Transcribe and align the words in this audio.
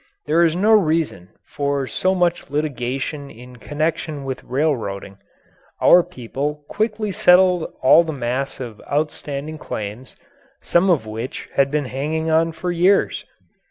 There 0.25 0.41
is 0.41 0.55
no 0.55 0.71
reason 0.71 1.29
for 1.45 1.85
so 1.85 2.15
much 2.15 2.49
litigation 2.49 3.29
in 3.29 3.57
connection 3.57 4.23
with 4.25 4.43
railroading. 4.43 5.19
Our 5.79 6.01
people 6.01 6.65
quickly 6.67 7.11
settled 7.11 7.71
all 7.83 8.03
the 8.03 8.11
mass 8.11 8.59
of 8.59 8.81
outstanding 8.91 9.59
claims, 9.59 10.15
some 10.59 10.89
of 10.89 11.05
which 11.05 11.49
had 11.53 11.69
been 11.69 11.85
hanging 11.85 12.31
on 12.31 12.51
for 12.51 12.71
years. 12.71 13.25